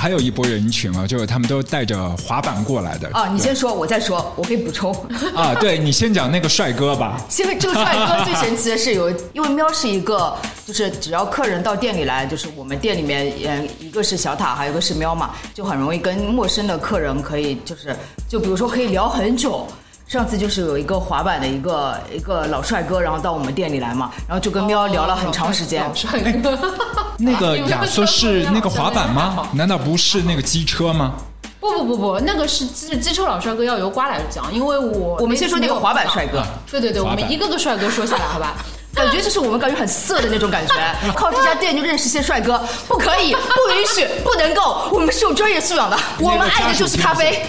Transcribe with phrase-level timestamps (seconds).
[0.00, 3.06] 还有一波人群啊，就是他们都带着滑板过来的。
[3.12, 4.90] 啊，你先说，我再说，我可以补充。
[5.36, 7.20] 啊，对你先讲那个帅哥吧。
[7.38, 10.34] 因为这个帅哥最神奇的是有，因为喵是一个，
[10.66, 17.94] 就是只要客人到店里来，就是我们店里面，嗯，一个是小塔，还有一个是喵嘛，就很容易跟陌生的客人可以，就是
[18.26, 19.68] 就比如说可以聊很久。
[20.10, 25.84] 上次就是有一个滑板的一个一个老帅哥，然后到我们店里来嘛，然后就跟喵聊了很长时间。
[25.86, 26.58] 老帅哥，
[27.16, 29.48] 那个 亚瑟是那个滑板吗？
[29.54, 31.14] 难道不是那个机车吗？
[31.60, 36.44] 不不不不，那个是机机车老帅哥，要由瓜来讲，因为我我们先说那个滑板帅哥。
[36.68, 38.54] 对对对，我们一个个帅哥说下来，好吧？
[38.92, 40.74] 感觉就是我们感觉很色的那种感觉，
[41.14, 47.40] 靠这家店就认识些帅哥，不可以，不允许，不能够，我们是有专业素养的，我们爱的就是咖啡。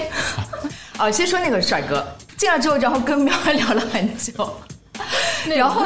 [0.98, 2.06] 啊，先说那个帅哥。
[2.42, 4.34] 进来之后，然后跟喵聊了很久，
[5.56, 5.84] 然后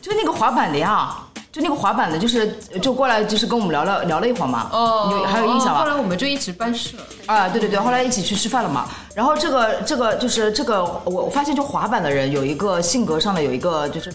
[0.00, 1.12] 就那个滑板的呀，
[1.50, 4.68] 就那个滑板的，就是就过来，就是跟我们聊了聊了一会儿嘛。
[4.70, 5.80] 哦，你还有印象吗？
[5.80, 7.02] 后来我们就一起办事了。
[7.26, 8.86] 啊，对对对，后来一起去吃饭了嘛。
[9.12, 14.08] 然后这个这个就是这个，我我发现就滑板的人有一个性格上的有一个就是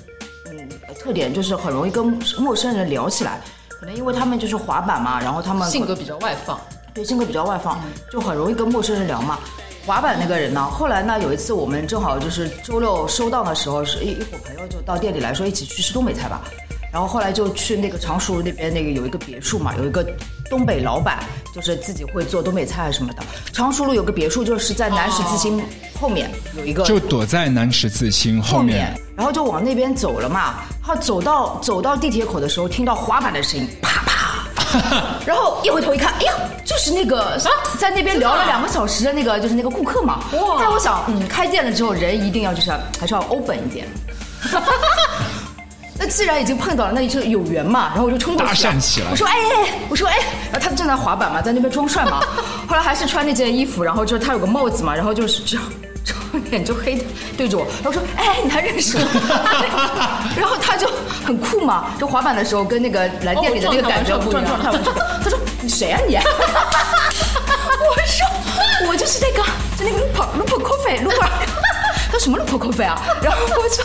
[0.45, 0.69] 嗯
[1.03, 3.41] 特点，就是很容易跟陌生人聊起来。
[3.77, 6.57] 可能因为他们就是滑板嘛，然后他们性格比较外放，
[6.93, 7.77] 对，性格比较外放，
[8.09, 9.37] 就很容易跟陌生人聊嘛。
[9.87, 10.61] 滑板那个人呢？
[10.61, 11.17] 后来呢？
[11.23, 16.41] 有一次我们正好就是周六收档的时候，是一一伙朋友就到店里来说一起去吃东北菜吧。
[16.91, 20.05] 然后后来就去那个常熟那边那个有一个别墅嘛，有一个
[20.49, 21.19] 东北老板，
[21.55, 23.23] 就是自己会做东北菜什么的。
[23.53, 25.63] 常熟路有个别墅，就是在南十字星
[25.97, 28.93] 后面有一个，就躲在南十字星后面。
[29.15, 30.55] 然后就往那边走了嘛。
[30.83, 33.96] 他走到走到地铁口的时候，听到滑板的声音，啪啪。
[35.25, 36.33] 然后一回头一看，哎呀，
[36.65, 37.39] 就是那个
[37.77, 40.19] 在那边聊了两个小时的那个，就是那个顾客嘛。
[40.33, 40.57] 哇！
[40.59, 43.87] 但我想，嗯，开店了之后人一定要就是还是要 open 一点。
[45.99, 47.87] 那既然已经碰到了，那就有缘嘛。
[47.89, 48.67] 然后我就冲过去，
[49.09, 49.33] 我说哎，
[49.89, 50.15] 我说哎，
[50.51, 52.21] 然后他正在滑板嘛，在那边装帅嘛。
[52.69, 55.65] 后来还是穿那件衣服，然后就是他有个帽子嘛，然后就是这样。
[56.51, 57.03] 脸就黑的
[57.37, 59.03] 对着我，然后说：“哎，你还认识我？”
[60.39, 60.89] 然后他就
[61.25, 64.43] 很酷嘛，就滑板的时候跟那个来店里的那个感觉不一样。
[64.61, 66.15] 他说：“你谁啊你？”
[67.79, 69.43] 我说：“我就是那个，
[69.77, 69.99] 就那个
[70.37, 71.27] Lupo Coffee Lupo。”
[72.11, 72.99] 他什么 Lupo Coffee 啊？
[73.21, 73.83] 然后我说：“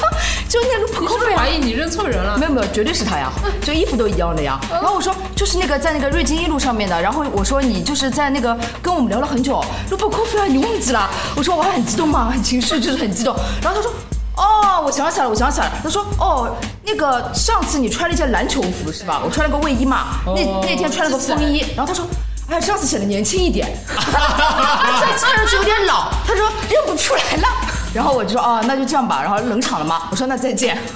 [0.48, 2.36] 就那 Lupo Coffee。”怀疑你认错人了？
[2.38, 3.30] 没有没有，绝对是他呀，
[3.62, 4.58] 就衣服都一样的呀。
[4.70, 13.92] 然后我说：“就是那个在那个瑞金一路上面的。”然后我说：“你就是在那个跟我们聊了很久，Lupo Coffee 啊，你忘记了？”我说：“我还很激动嘛，很情绪，就是很激动。”然后他说
[14.36, 16.54] ：“哦，我想起来了，我想起来了。”他说：“哦，
[16.84, 19.20] 那个上次你穿了一件篮球服是吧？
[19.24, 22.06] 我穿了个卫衣嘛，那那天穿了个风衣。”然后他说。
[22.50, 26.10] 哎，上次显得年轻一点，这次看上去有点老。
[26.26, 27.48] 他说认不出来了，
[27.94, 29.22] 然后我就说哦，那就这样吧。
[29.22, 30.08] 然后冷场了吗？
[30.10, 30.78] 我说那再见。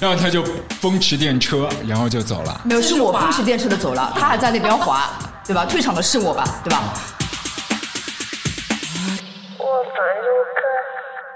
[0.00, 0.42] 然后他就
[0.80, 2.60] 风驰电车，然后就走了。
[2.64, 5.10] 没有，是我风驰电车的走了，他还在那边滑，
[5.46, 5.66] 对吧？
[5.66, 6.82] 退场的是我吧，对吧？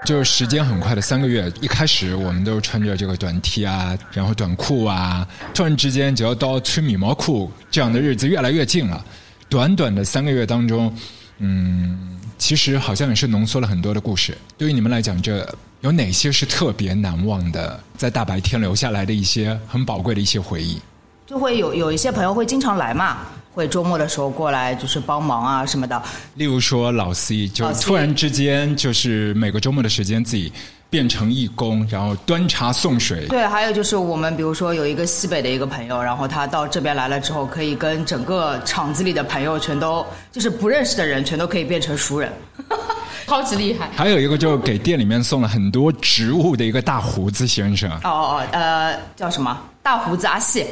[0.03, 9.03] 就是时间很快的三个月，一开始我们都穿着这个短 T 啊，然后短裤啊，突然之间就要到穿米毛裤这样的日子越来越近了。
[9.49, 10.95] 短短的三个月当中，
[11.39, 14.37] 嗯，其实好像也是浓缩了很多的故事。
[14.57, 15.47] 对于你们来讲，这
[15.81, 20.79] 有哪些是特别难忘的，在大白天留下来的一些很宝贵的一些回忆？
[21.25, 23.19] 就会有有一些朋友会经常来嘛。
[23.53, 26.03] 会周末的时候过来就是帮忙啊什么的，
[26.33, 30.51] 例如说老 C 就突然之间就是每个周末的时间自己
[30.89, 33.25] 变成义工，然后端茶送水。
[33.27, 42.31] 对，还有就是我们比如说有一个西北的一个朋友，然后他到这边来了之后，可以跟整个厂子里的朋友全都就是不认识的人全都可以变成熟人，
[43.27, 43.89] 超级厉害。
[43.95, 47.91] 还有一个就是给店里面送了很多植物的一个大胡子先生。
[47.91, 49.57] 哦哦哦，呃，叫什么？
[49.83, 50.67] 大胡子阿谢。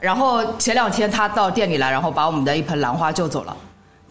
[0.00, 3.54] 然后前两天他到店里来，然后把我们的一盆兰花救走了。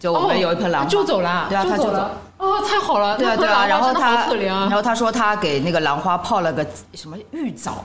[0.00, 2.10] 就我们有一盆兰花就走了，对啊，他就走了。
[2.38, 3.66] 哦，太好了，对啊对啊。
[3.66, 4.60] 然后他，可怜啊。
[4.62, 7.84] 然后他说他给那个兰花泡了个什么浴澡。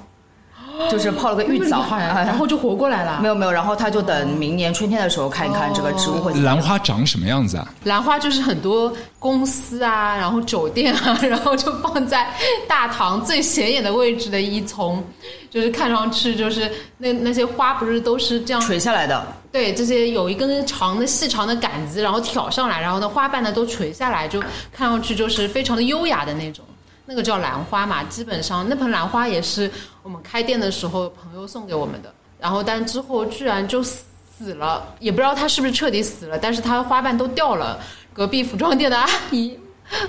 [0.89, 3.19] 就是泡了个浴澡，然后就活过来了。
[3.21, 6.33] 没有没有，然后他就等明年春天的时候看一看这个植物会。
[6.41, 7.67] 兰花长什么样子啊？
[7.83, 12.27] 兰花就是很多公司啊，然后酒店啊， 然后就放在
[12.67, 15.03] 大堂最显眼的位置的一丛，
[15.49, 19.25] 就是看上去就是那那些花不是都是这样垂下来的？
[19.51, 24.41] 对，这些有一根长的细长的杆子，然后挑上来，然后呢花瓣呢都垂下来，就
[24.73, 26.63] 看上去就是非常的优雅的那种。
[27.05, 29.69] 那个叫兰花嘛，基本上那盆兰花也是
[30.01, 37.79] 我们开店的时候朋友送给我们的，然后但之后居然就死了，也不知道它是不是彻底死了，但是它花瓣都掉了。
[38.13, 39.57] 隔壁服装店的阿姨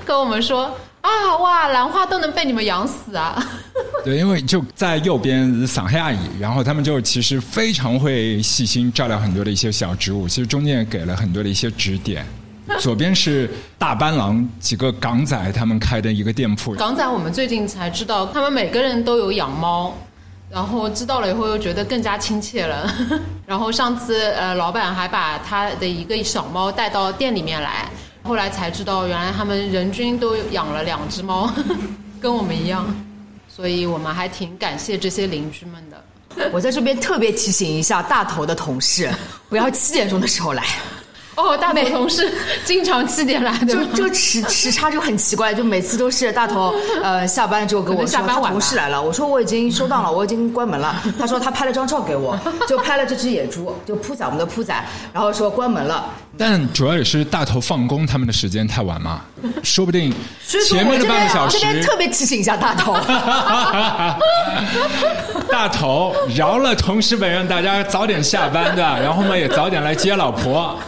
[0.05, 0.73] 跟我们说
[1.03, 3.45] ：“啊，哇，兰花都能被你们养死啊！
[4.05, 12.25] 对，因为就在右边是上海阿姨，然后他们就其实非常会细心照料很多的一些小植物，其实中间给了很多的一些指点。
[12.81, 13.49] 左边是
[13.79, 19.95] 大班郎几个港仔他们开的一个店铺，港仔我们最近才知道，他们每个人都有养猫，
[20.51, 22.93] 然后知道了以后又觉得更加亲切了。
[23.47, 27.89] 然后上次呃，老板还把他的一个小猫带到店里面来，
[28.25, 31.49] 后来才知道原来他们人均都养了两只猫，
[32.21, 32.85] 跟我们一样，
[33.49, 36.03] 所以我们还挺感谢这些邻居们的。
[36.53, 39.09] 我在这边特别提醒一下大头的同事，
[39.49, 40.65] 不要七点钟的时候来。
[41.37, 42.33] 哦，大头同事
[42.65, 51.03] 经常七点来的，就就时时差就很奇怪，就每次都是大头 呃下班之后跟我说他同事来了，我说我已经收到了， 我已经关门了。
[51.19, 54.75] 他说他拍了张照给我，就拍了这只野猪，就扑仔我们的扑仔，
[55.13, 56.07] 然后说关门了。
[56.39, 59.23] 但主要也是大头放工他们的时间太晚嘛，
[59.63, 60.13] 说不定
[60.47, 61.59] 前面的半个小时。
[61.59, 62.95] 这边特别提醒一下大头，
[65.51, 70.79] 大头饶了同事们，让大家早点下班的，然后呢也早点来接老婆。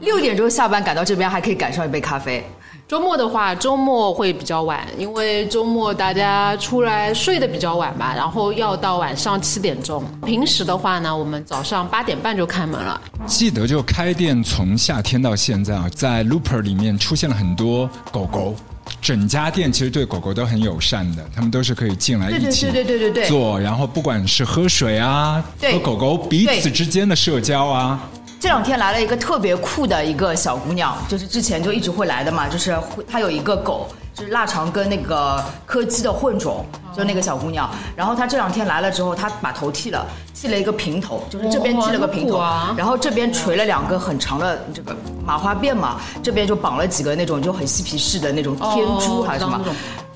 [0.00, 2.44] 六点钟下班赶到这边还可以赶上一杯咖啡。
[2.88, 10.02] 周末的话，周末会比较晚，因为周末大家出来睡得比较晚吧，然后要到晚上七点钟。
[10.26, 13.00] 平时的话呢，我们早上八点半就开门了。
[13.26, 18.56] 记得就开店从夏天到现在啊，在 Looper 里面出现了很多狗狗，
[19.00, 28.00] 整家店其实对狗狗都很友善的，他们都是可以进来一起对对对对对做，然后不管是喝水啊，和狗狗彼此之间的社交啊。
[28.40, 32.74] 这两天来了一个特别酷的一个小姑娘，就是之前就一直会来的嘛，就是
[33.06, 36.64] 她有一个狗，就是腊肠跟那个柯基的混种，
[36.96, 37.68] 就那个小姑娘。
[37.94, 42.38] 然后她这两天来了之后，她把头剃了，剃了一个平头，就是这边剃了个平头，
[42.78, 49.60] 然后这边垂了两个很长的这个麻花辫嘛，这边就绑了几个那种就很嬉皮士的那种天珠还是什么。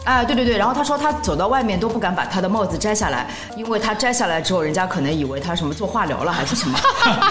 [0.05, 6.79] 哎，对对对，然后他说他走到外面都不敢把他的帽子摘下来，因为他摘下来之后，人家可能以为他什么做化疗了还是什么。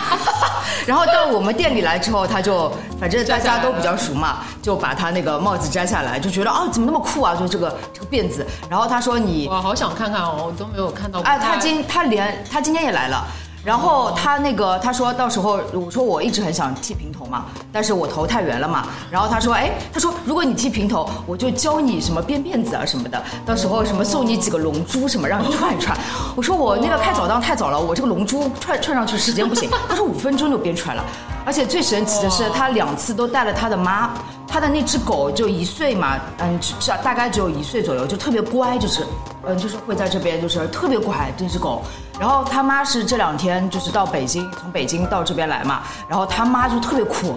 [0.88, 7.36] 然后到我们店里来之后，他就反正大家都比较熟嘛，就把他那个帽子摘下来，就觉得啊，怎么那么酷啊？
[7.36, 8.46] 就这个这个辫子。
[8.70, 11.20] 然后他说你，我好想看看哦，我都没有看到。
[11.22, 13.24] 哎，他今他连他今天也来了。
[13.64, 18.88] 然后他那个他说到时候我说我一直很想剃平头嘛，但是我头太圆了嘛。
[19.10, 25.98] 然后他说哎，他说如果你剃平头，我就教你什么编辫子啊什么的，到时候什么送你几个龙珠什么让你串一串。
[26.36, 29.70] 我说我那个开早档太早了，我这个龙珠串串上去时间不行。
[29.88, 31.06] 他说五分钟就编出来了，
[31.46, 34.10] 而且最神奇的是他两次都带了他的妈，
[34.46, 39.06] 他的那只狗就一岁嘛，嗯，只大概只有一岁左右，就特别乖，就是，
[39.46, 41.82] 嗯，就是会在这边就是特别乖这只狗。
[42.20, 45.82] 然后他妈是这两天就是到北京，从北京到这边来嘛。
[46.08, 47.36] 然后他妈就特别酷。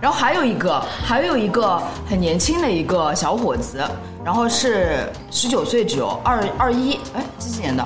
[0.00, 3.82] 然后还有一个，还有一个很年轻的一个小伙子，
[4.24, 7.84] 然后是十九岁，只有二二一，哎，几几年的？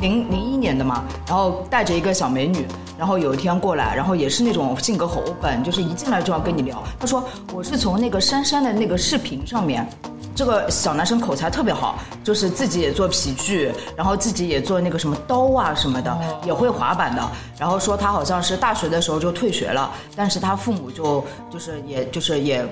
[0.00, 1.04] 零零一年的嘛。
[1.26, 2.66] 然后带着一个小美女，
[2.98, 6.82] 然后有一天过来，然后也是那种性格很 open，就是一进来就要跟你聊。
[7.00, 7.24] 他说
[7.54, 9.88] 我是从那个珊珊的那个视频上面。
[10.34, 17.22] 这个小男生口才特别好，就是自己也做皮具，然后自己也做那个什么刀啊什么的，也会滑板的。
[17.58, 22.66] 然后说他好像是大学的时候就退学了，但是他父母就就是也就是也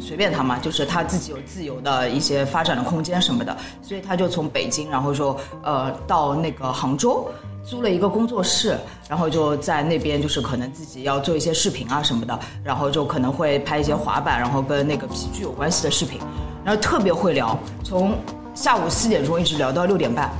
[0.00, 7.28] 随便他嘛，就是他自己有自由的一些发展的空间什么的，所以他就从北京，然后说呃到那个杭州
[7.64, 8.76] 租了一个工作室，
[9.08, 16.18] 然后就在那边就是可能自己要做一些视频啊什么的，然后就可能会拍一些滑板，然后跟那个皮具有关系的视频。
[16.64, 18.16] 然后特别会聊，从
[18.54, 20.30] 下午四点钟一直聊到六点半，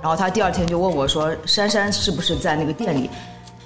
[0.00, 3.08] 然后他第二天就问我说：“珊珊是不是在那个店里？”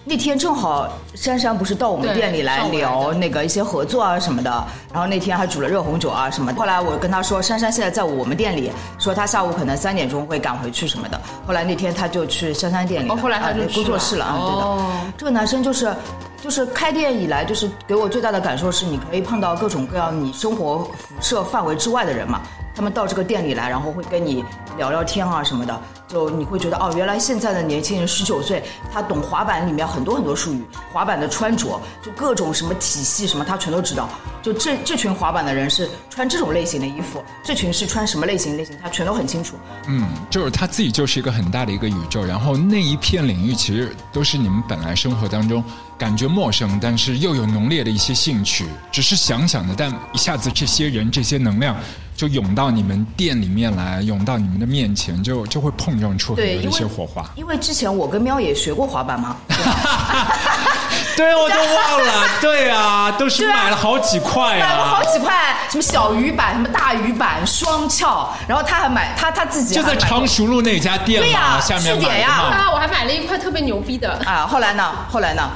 [0.09, 4.51] 那天正好珊珊不是到我们店里来聊那个一些合作啊什么的，
[4.93, 6.61] 然后那天还煮了热红酒啊什么的。
[6.61, 8.71] 后来我跟他说，珊珊现在在我们店里，
[9.01, 11.21] 说他下午可能三点钟会赶回去什么的。
[11.45, 15.13] 后来那天他就去珊珊店里，后来他就工作室了啊，对的。
[15.19, 15.93] 这个男生就是，
[16.41, 22.43] 就是开店以来，就是给我最大的感受是，你可以碰到各种各样你生活辐射范围之外的人嘛。
[22.77, 24.45] 他们到这个店里来，然后会跟你
[24.77, 34.09] 聊聊天啊什么的，就你会觉得哦，原来现在的年轻人十九岁，他懂滑板里面很多很多术语，滑板的穿着，就各种什么体系什么，他全都知道。
[34.43, 39.57] 就这这群滑板的人是穿这种类型的衣服，这群是穿什么类型类型，他全都很清楚。
[39.89, 45.65] 嗯，就是他自己就是一个很大的一个宇宙，然后那一片领域其实都是你们本来生活当中
[45.99, 51.75] 感觉陌生，但是又有浓烈的一些兴趣，只是想想的，但一下子这些人这些能量。
[52.17, 57.25] 就涌到你们店里面来，涌到你们的面前，就就会碰撞出很多一些火花。
[57.37, 59.37] 因为之前我跟喵也学过滑板嘛，
[61.15, 62.29] 对，我都忘了。
[62.41, 74.47] 对啊，都是买了好几块买了好啊，几块，什么小鱼板，什么大鱼板，双翘，然后他还买他他自己就在常熟路那家店嘛，对呀下面据点呀我还买了一块特别牛逼的，啊。
[74.47, 74.93] 后来呢？
[75.11, 75.51] 后来呢？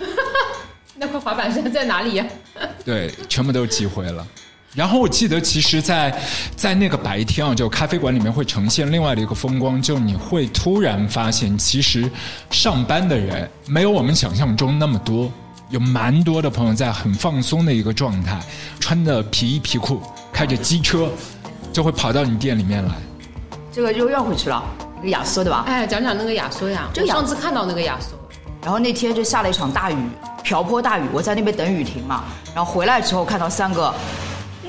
[0.96, 2.24] 那块滑板是在在哪里呀？
[2.84, 4.26] 对，全部都寄回了。
[4.74, 6.16] 然后我记得，其实在，
[6.54, 12.08] 在那个白天啊，就咖啡馆里面会呈现另外的一个风光，就你会突然发现，其实
[12.50, 15.30] 上班的人没有我们想象中那么多，
[15.70, 18.38] 有蛮多的朋友在很放松的一个状态，
[18.78, 20.00] 穿着皮衣皮裤，
[20.32, 21.08] 开着机车，
[21.72, 22.94] 就会跑到你店里面来。
[23.72, 24.62] 这个又绕回去了，
[24.98, 25.64] 那个亚瑟对吧？
[25.66, 28.16] 哎，讲讲那个亚索呀，这个亚我上次看到那个亚索，
[28.62, 29.96] 然后那天就下了一场大雨，
[30.44, 32.22] 瓢泼大雨，我在那边等雨停嘛。
[32.54, 33.92] 然后回来之后看到三个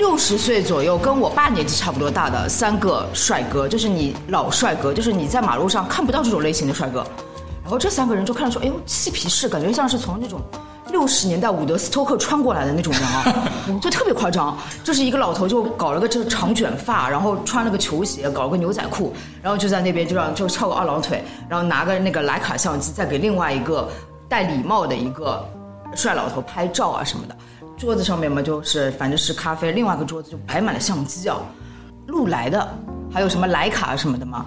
[0.02, 7.06] 六十岁左右，跟我爸年纪差不多大的三个帅哥，就是你老帅哥，就是你在马路上看不到这种类型的帅哥。
[7.62, 10.42] 然后这三个人就看着说，哎呦，嬉皮士，感觉像是从那种
[10.90, 13.48] 六十年代伍德斯托克穿过来的那种人啊，
[13.80, 14.58] 就特别夸张。
[14.84, 23.88] 就是一个老头就搞了个这长卷发，然后穿了个球鞋，搞了个牛仔裤，然后就在那边就让就翘个二郎腿，然后拿个那个徕卡相机，再给另外一个
[24.28, 25.48] 戴礼帽的一个
[25.94, 27.36] 帅老头拍照啊什么的。
[27.82, 31.38] 桌子上面嘛，就是反正是咖啡，另外一个桌子就摆满了相机啊，
[32.06, 32.78] 路来的，
[33.12, 34.46] 还有什么徕卡什么的嘛。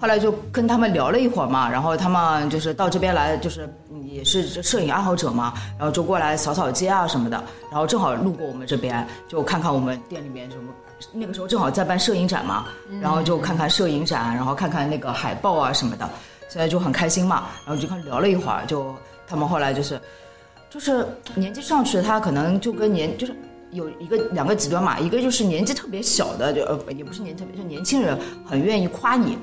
[0.00, 3.72] 后来就跟他们聊了一会儿嘛，然后他们就是到这边来，就是
[4.04, 10.64] 也是摄影爱好者嘛，然后就过来扫扫街啊什么的，然后正好路过我们这边，就看看我们店里面什么。
[11.12, 12.66] 那个时候正好在办摄影展嘛，
[13.00, 16.10] 然后就看看摄影展，然后看看那个海报啊什么的，
[16.48, 18.92] 现在就很开心嘛，然后就看聊了一会儿，就
[19.24, 20.00] 他们后来就是
[20.72, 23.36] 就是年纪上去，他可能就跟年就是
[23.72, 29.36] 有一个两个极端嘛，一个就是年纪特别小的，就呃也不是年特别，就年轻人很愿意夸你，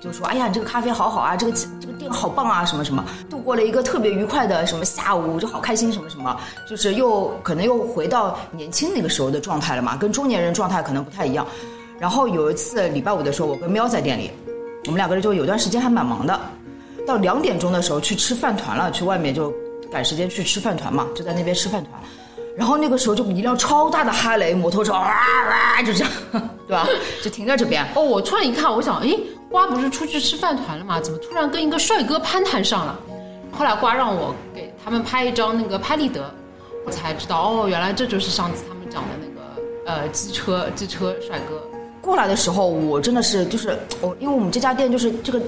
[0.00, 6.38] 就说哎呀你这个咖啡好好啊，这个这个店好棒啊，什么什么，度过了一个特别愉快的什么下午，就好开心什么什么，
[6.70, 11.44] 就是又可能又回到年轻那个时候的状态了嘛，跟中年人状态可能不太一样。
[11.98, 14.30] 然后有一次礼拜五的时候，我跟喵在店里，
[14.84, 16.40] 我们两个人就有段时间还蛮忙的，
[17.04, 19.52] 到两点钟的时候去吃饭团了，去外面就
[19.90, 22.00] 赶时间去吃饭团嘛，就在那边吃饭团。
[22.56, 26.12] 然后那个时候就一辆超大的哈雷摩托车，哇哇就这样，
[26.66, 26.88] 对吧？
[27.22, 27.86] 就停在这边。
[27.94, 30.98] 哦，我突然一看，我想，诶，瓜不是出去吃饭团了吗？
[30.98, 32.98] 怎么突然跟一个帅哥攀谈上了？
[33.52, 36.34] 后来瓜让我给他们拍一张那个拍立得，
[36.86, 41.62] 我才知道，哦，原来这就是上次他们讲的那个呃机车机车帅哥。
[42.00, 45.38] 过来的时候，我真的是就是我，因为我们这家店就是这个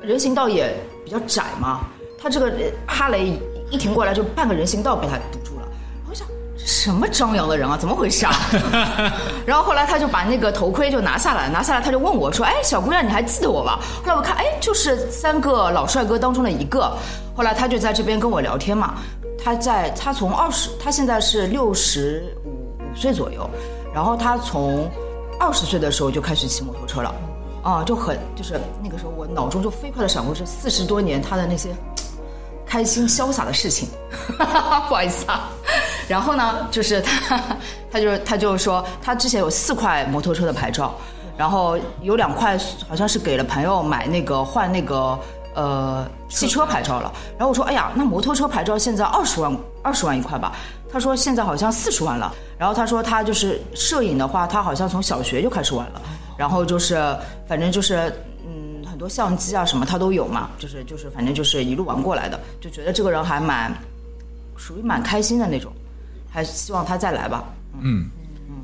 [0.00, 1.82] 人行道也比较窄嘛，
[2.18, 3.38] 他这个呃哈雷
[3.74, 5.66] 一停过来就半个人行道被他堵住了。
[6.08, 6.26] 我想
[6.56, 8.32] 这什么张扬的人啊，怎么回事啊？
[9.44, 16.96] 然后后来他就把那个头盔就拿下来，拿下来他就问我说：“哎，小姑娘，你还记得我吧？”后来我看，哎，就是三个老帅哥当中的一个。
[17.34, 18.94] 后来他就在这边跟我聊天嘛，
[19.42, 23.50] 他在他从二十，他现在是六十五五岁左右，
[23.92, 24.88] 然后他从
[25.40, 27.12] 二十岁的时候就开始骑摩托车了，
[27.62, 31.70] 啊，就很就是那个时候我脑中就飞快的闪过这四十多年他的那些
[32.66, 33.88] 开心潇洒的事情，
[34.36, 35.48] 不好意思啊。
[36.08, 37.42] 然后呢，就是他，
[37.90, 40.94] 他就他就说他之前有四块摩托车的牌照，
[41.36, 45.18] 然后有两块好像是给了朋友买那个换那个
[45.54, 47.12] 呃汽车牌照了。
[47.38, 50.52] 然后我说，哎呀，那摩托车牌照现在二十万二十万一块吧？
[50.92, 52.32] 他说现在好像四十万了。
[52.56, 56.00] 然后他说他就是摄影的话，他好像从小学就开始玩了。
[56.36, 57.16] 然后就是
[57.48, 58.12] 反正就是
[59.08, 63.72] 相机啊什么他都有嘛，就是就是反正就是一路玩过来的，就觉得这个人还蛮
[64.56, 65.72] 属于蛮开心的那种，
[66.30, 67.44] 还希望他再来吧。
[67.80, 68.06] 嗯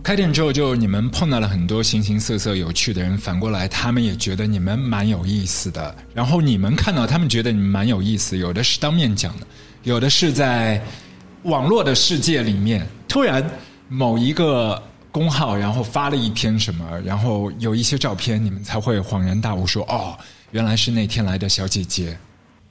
[0.03, 5.95] 开店之后，就你们碰到了很多形形色色有趣的人，反过来他们也觉得你们蛮有意思的。
[6.15, 9.47] 然后你们看到他们觉得你们蛮有意思，有的是当面讲的，
[9.83, 10.83] 有的是在
[11.43, 13.45] 网络的世界里面，突然
[13.89, 14.83] 某一个
[15.13, 20.17] 公号然后发了一篇什么，然后有一些照片，你们才会恍然大悟说，哦，
[20.53, 22.17] 原来是那天来的小姐姐。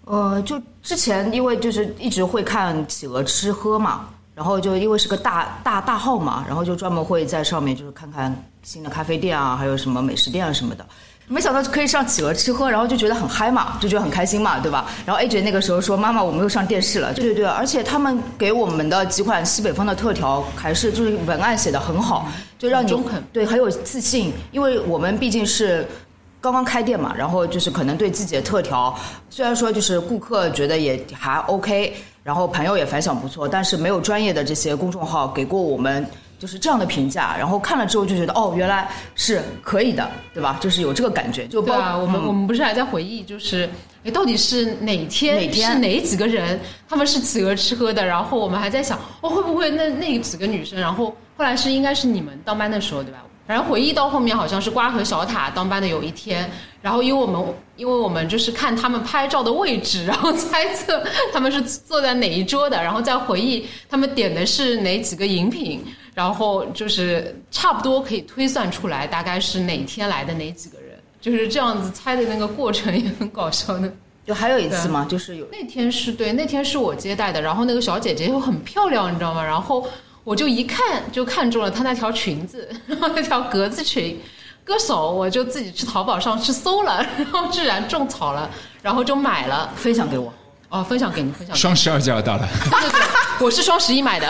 [0.05, 10.85] 呃，就之前因为就是一直会看企鹅吃喝嘛，然后就因为是个大大大号嘛，然后就专门会在上面就是看看新的咖啡店啊，还有什么美食店啊什么的。
[11.29, 14.87] 没想到可以上企鹅吃喝，然后就觉得很嗨嘛，就觉得很开心嘛，对吧？
[15.05, 22.93] 然后 AJ 那个时候说：“妈妈，我们又上电视了。”对对对，而且他们给我们的几款西北风的特调还是就是文案写的很好，就让你
[23.31, 25.87] 对很有自信，因为我们毕竟是。
[26.41, 28.97] 刚刚开店嘛，然后就是可能对自己的特调，
[29.29, 31.93] 虽然说就是顾客觉得也还 OK，
[32.23, 36.09] 然后朋友也反响不错，但是没有专业的这些公众号给过我们
[36.39, 40.57] 就是这样的评价，然后看了之后就觉得哦，原来是可以的，对吧？
[40.61, 43.69] 就是有这个感觉，就包对啊，我们、嗯我们不是还在回忆，就是
[44.03, 45.35] 哎，到底是哪天？
[45.35, 46.59] 哪天是哪几个人？
[46.87, 48.05] 他们是企鹅吃喝的？
[48.05, 50.79] 然后我们还在想，哦，会不会那那几个女生？
[50.79, 53.23] 然后后来是应该是你们当班的时候，对吧？
[53.45, 56.47] 反正回忆到后面好像是瓜和小塔当班的有一天，
[56.83, 57.43] 然后因为我们
[57.77, 61.03] 因为我们就是看他们拍照的位置，然后 猜测
[61.33, 73.91] 他们是坐在哪一桌的，然后再回忆他们点的是哪几个饮品，然后就是差不多可以推算出来大概是哪天来的哪几个人，就是这样子猜的那个过程也很搞笑的。
[74.25, 79.43] 就还有一次嘛，就是有那天是对，那天是我接待的，然后那个小姐姐又很漂亮，你知道吗？
[79.43, 79.83] 然后
[80.23, 84.19] 我就一看就看中了她那条裙子，然后那条格子裙，
[84.63, 88.47] 歌手我就自己去淘宝上去搜了，然后居然种草了，
[88.83, 89.73] 然后就买了。
[89.75, 90.31] 分享给我
[90.69, 91.59] 哦，分享给你，分享给你。
[91.59, 92.99] 双十二就要到了，对对对，
[93.39, 94.27] 我是双十一买的，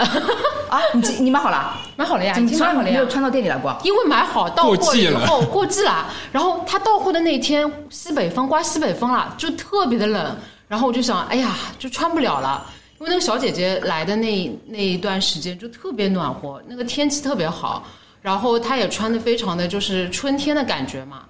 [0.69, 0.79] 啊！
[0.93, 1.75] 你你买好了？
[1.97, 3.05] 买好了呀，怎么从来已经买好了呀没有。
[3.07, 3.77] 穿到店里来过？
[3.83, 12.65] 因为买好到货过季了以后过季了，然后他到货的那天西北风刮西北风了，就特别的冷，然后我就想，哎呀，就穿不了了。
[12.99, 17.85] 因为那个小姐姐来的那那一段时间就特别暖和，那个天气特别好，
[18.21, 21.23] 然后她也穿的非常的就是春天的感觉嘛，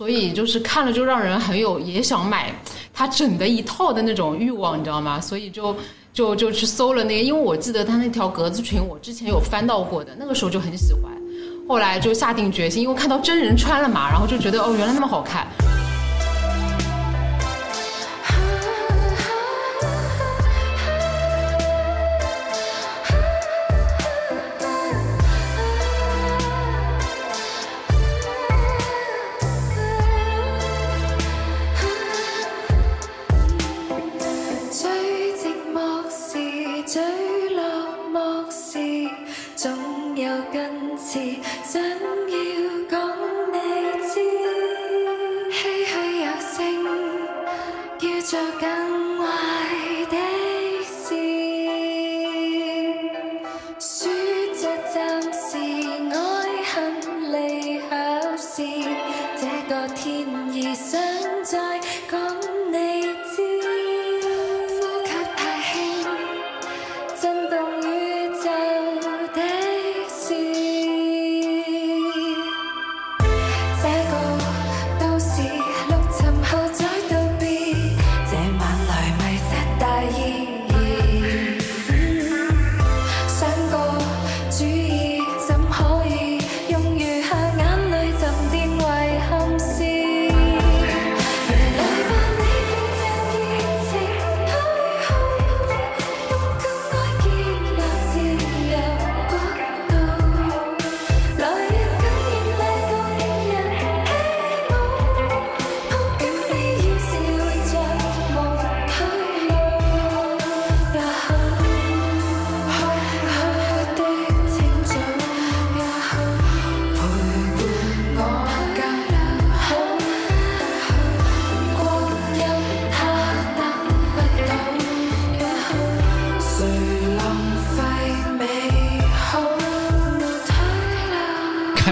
[0.00, 2.50] 所以就是看了就让人很有也想买
[2.94, 5.20] 它整的一套的那种欲望，你知道吗？
[5.20, 5.76] 所以就
[6.14, 11.12] 就就去搜了那个，因为我记得它那条格子裙我之前有翻到过的，那个时候就很喜欢。
[11.68, 15.46] 后来就下定决心，因为看到真人穿了嘛，然后就觉得哦，原来那么好看。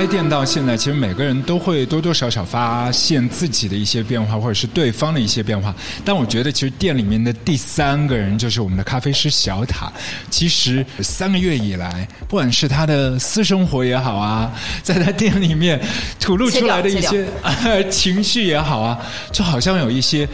[0.08, 5.74] 店到现在，其实每个人都会多多少少发现自己的一些变化，或者是对方的一些变化。
[6.04, 9.28] 但我觉得，其实店里面的第三个人就是我们的咖啡师。
[9.28, 9.92] 小塔。
[10.30, 14.50] 其实三个月以来，不管是他的私生活也好啊，
[14.82, 15.78] 在他店里面
[16.18, 17.26] 吐露出来的一些
[17.90, 18.98] 情绪也好啊，
[19.30, 20.26] 就好像有一些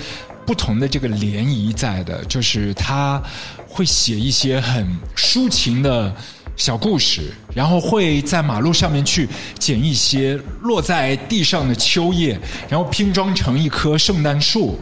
[0.47, 3.21] 不同的这个涟漪在的，就是他
[3.67, 6.15] 会写一些很抒情的。
[6.57, 12.39] 小故事，然后会在马路上面去捡一些落在地上的秋叶，
[12.69, 14.79] 然后拼装成一棵圣诞树，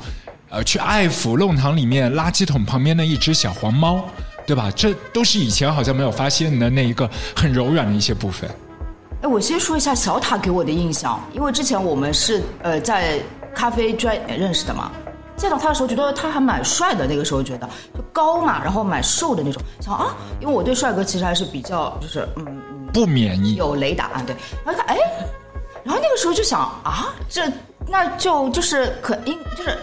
[0.51, 4.05] 呃，去爱抚弄堂里面垃圾桶旁边的一只小黄猫，
[4.47, 4.71] 对吧？
[4.77, 8.51] 这都是以前好像没有发现的那一个很柔软的一些部分。
[9.23, 13.19] 哎，我先说一下小塔给我的印象，因为之前我们是呃在
[13.55, 14.93] 咖啡专认识的嘛。
[15.43, 17.05] 见到他的时候，觉得他还蛮帅的。
[17.05, 19.61] 那个时候觉得就高嘛，然后蛮瘦的那种。
[19.81, 24.37] 想啊，因为我对帅哥其实还是比较就是嗯不免疫，有雷达啊，对。
[24.65, 24.97] 然后看哎，
[25.83, 27.43] 然后那个时候就想啊，这
[27.89, 29.77] 那就就是可应就是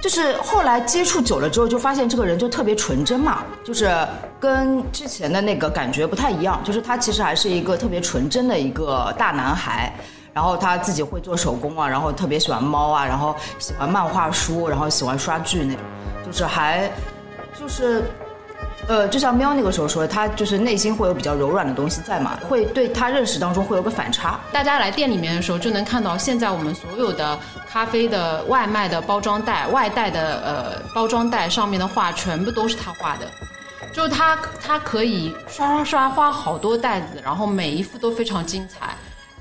[0.00, 3.90] 就是后来接触久了之后，就发现这个人就特别纯真嘛，就是
[4.38, 9.92] 跟之前的那个感觉不太一样，就是他其实还是一个特别纯真的一个大男孩。
[10.36, 15.82] 然后他自己会做手工啊，然后特别喜欢猫啊，然后喜欢漫画书，然后喜欢刷剧那种，
[16.26, 16.92] 就是还
[17.58, 18.04] 就是
[18.86, 24.38] 呃，就像喵那个时候说的，他就是内心会有比较柔软的东西在嘛，会对他认识当中会有个反差。
[24.52, 33.26] 大家来店里面的时候，就能看到现在我们所有的咖啡的外卖的包装袋、外带的呃包装袋上面的画，全部都是他画的。
[33.90, 38.94] 就是他，他可以刷刷刷画好多袋子，然后每一幅都非常精彩。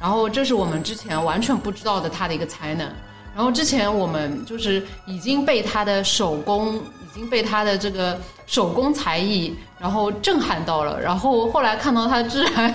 [0.06, 2.88] 然后这是我们之前完全不知道的他的一个才能。
[3.36, 8.16] 然后之前我们就是已经被他的手工，已经被他的这个
[8.46, 11.02] 手工才艺，然后震撼到了。
[11.02, 12.72] 然后后来看到他居然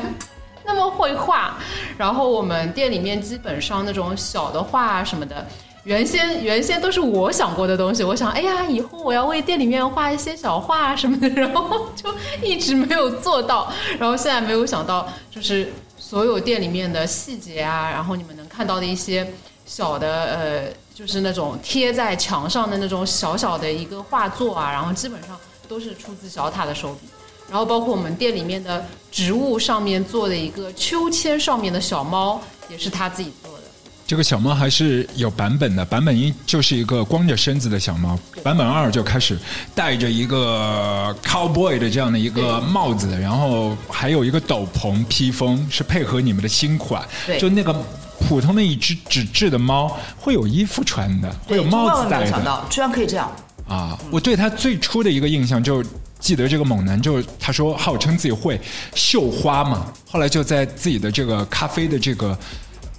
[0.64, 1.56] 那么会画，
[1.96, 5.46] 然后我们店里面基本上那种小的画什么的，
[5.84, 8.02] 原先原先都是我想过的东西。
[8.02, 12.12] 我想，哎呀，以后我要为店里面画一些小画什么的，然后就
[12.42, 13.72] 一直没有做到。
[14.00, 15.72] 然后现在没有想到，就是
[16.10, 19.32] 所有店里面的细节啊，然后你们能看到的一些
[19.64, 27.06] 小的呃，就是那种贴在墙上的那种小小的一个画作啊，然后基本上都是出自小塔的手笔。
[27.48, 33.49] 然后包括我们店里面的植物上面做的一个秋千上面的小猫，也是他自己做。
[34.10, 39.38] 这个小猫还是有版本的，版本一就是一个光着身子的小猫，版本二就开始
[39.72, 47.06] 戴着一个 cowboy 的这样的一个帽子，然后还有一个斗篷披风，是配合你们的新款。
[47.24, 47.72] 对就那个
[48.18, 53.30] 普通的一只纸质的猫会有衣服穿的，会有帽子戴的有想到，居然可以这样。
[53.68, 53.96] 啊！
[54.10, 55.84] 我对他最初的一个印象就。
[56.18, 58.60] 记得这个猛男，就他说号称自己会
[58.94, 62.38] 绣花嘛，后来就在自己的这个咖啡的这个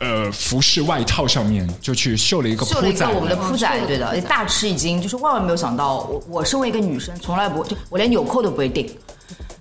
[0.02, 8.90] 呃服饰外套上面就去绣了一个绣了一个铺仔，我们的铺仔，对的，大吃一惊，就是万万没有想到，我我身为一个女生，从来不就我连纽扣都不会钉，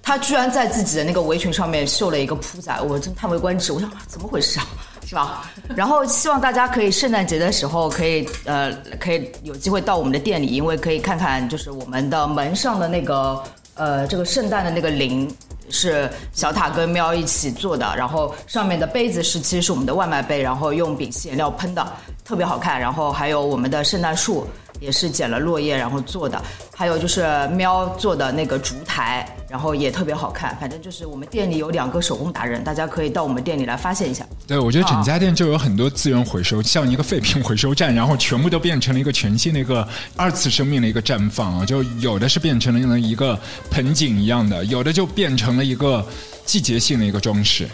[0.02, 4.66] 他居然在自己的那个围裙上面绣了一个铺仔，我真叹为观止，我想啊怎么回事啊？
[5.06, 5.50] 是吧？
[5.76, 13.42] 然后希望大家可以圣诞节的时候可以呃可以有机会到我们的店里，因为可以看看就是我们的门上的那个
[13.74, 15.30] 呃这个圣诞的那个铃。
[15.70, 21.86] 是小塔跟喵一起做的，然后上面的杯子是其实是我们的外卖杯，然后用丙烯颜料喷的，
[22.24, 22.80] 特别好看。
[22.80, 24.46] 然后还有我们的圣诞树
[24.80, 26.42] 也是捡了落叶然后做的，
[26.74, 30.56] 还有就是喵做的那个烛台，然后也特别好看。
[30.56, 34.26] 反正就是我们店里有两个手工达人，大家可以到我们店里来发现一下。
[34.46, 41.66] 对，我觉得整家店就有很多资源回收，像一个废品回收站，然后全部都变成了一个全新的一个二次生命的一个绽放啊！
[41.66, 43.38] 就有的是变成了一个
[43.70, 46.04] 盆景一样的，有的就变成了一个
[46.46, 47.68] 季节性的一个装饰。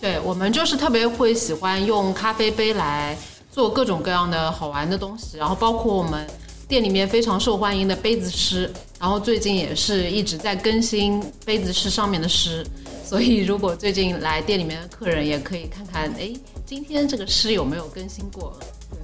[0.00, 3.16] 对我们就是特别会喜欢用咖啡杯来
[3.50, 6.26] 做各种各样的好玩的东西，然后包括我们
[6.68, 12.66] 店里面非常受欢迎的杯子诗，然后最近也是一直在更新杯子诗上面的诗，
[13.04, 16.32] 所以如果最近来店里面的客人也可以看看，哎，
[16.64, 18.58] 今天这个诗有没有更新过？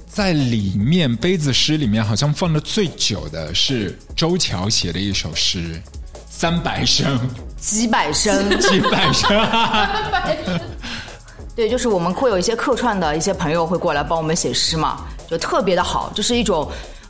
[0.06, 5.80] 在里面杯子诗里面，好像放的最久的是周乔写的一首诗，
[6.28, 7.20] 三百声，
[7.58, 9.30] 几百声， 几百声。
[11.54, 16.68] 对，就是我们会有一些客串的一些朋友会过来帮我们写诗嘛，就特别的好，就是一种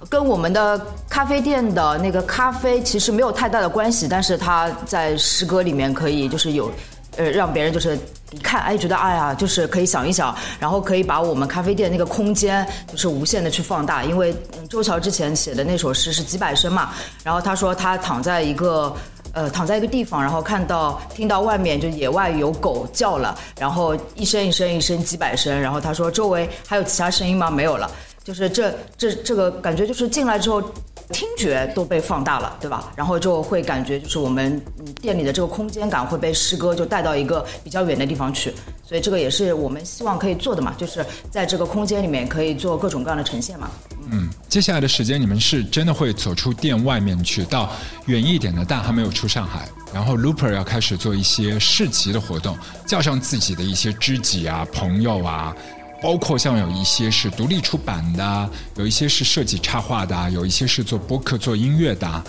[0.08, 6.70] 跟我们的咖啡店的那个咖啡其实没有太大的关系，但是它在诗歌里面可以就是有，
[7.16, 7.98] 呃，让别人就是
[8.30, 14.34] 一看哎觉得哎呀，就是可以想一想，然后可以把我们咖啡店那个空间就是无限的去放大，因为
[14.68, 16.90] 周乔之前写的那首诗是几百声嘛，
[17.22, 18.94] 然后他说他躺在一个。
[19.32, 27.48] 呃，躺在一个地方，然后看到、听到外面就野外有狗叫了，然后一声一声一声几百声，然后他说周围还有其他声音吗？
[27.48, 27.88] 没有了，
[28.22, 30.62] 就是这这这个感觉就是进来之后，
[31.11, 32.92] 听觉都被放大了，对吧？
[32.94, 38.52] 然后就会感觉就是我们嗯店里的这个空间感会被诗歌就带到一个比较远的地方去，
[38.85, 43.70] 所以这个也是我们希望可以做的嘛，就是在这个空间里面可以做各种各样的呈现嘛。
[44.12, 47.70] 嗯，接下来的时间你们是真的会走出店外面去，到
[48.06, 49.68] 远一点的，但还没有出上海。
[49.92, 52.56] 然后 Looper 要开始做一些市集的活动，
[52.87, 55.54] 叫上自己的一些知己啊、朋友啊，
[56.02, 62.24] 包括像有一些是独立出版的，有一些是设计插画的，有一些是做播客、做音乐的。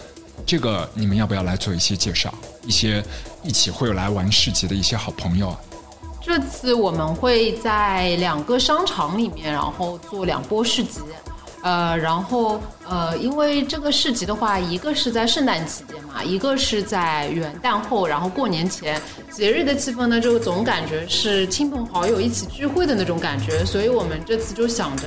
[0.46, 2.34] 这个你们要不要来做一些介绍？
[2.66, 3.04] 一些
[3.44, 5.56] 一起会有来玩市集的一些好朋友？
[6.20, 11.00] 这次我们会在两个商场里面，然后做两波市集。
[11.64, 25.04] 呃，然后呃，因为这个市集的话，一个是在圣诞期间嘛，一个是在元旦后，然后过年前，节日的气氛呢，就总感觉是亲朋好友一起聚会的那种感觉，所以我们这次就想着，